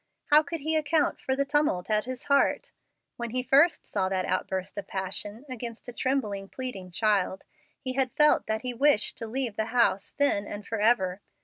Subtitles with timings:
[0.31, 2.71] How could he account for the tumult at his heart?
[3.17, 7.43] When he first saw that outburst of passion against a trembling, pleading child,
[7.79, 11.21] he felt that he wished to leave the house then and forever.